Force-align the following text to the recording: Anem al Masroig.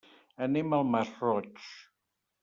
Anem 0.45 0.71
al 0.77 0.87
Masroig. 0.95 1.69